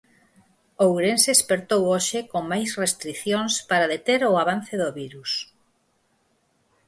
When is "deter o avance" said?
3.93-4.73